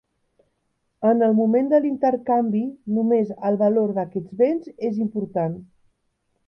[1.09, 2.63] En el moment de l'intercanvi,
[2.97, 5.59] només el valor d'aquests béns és important.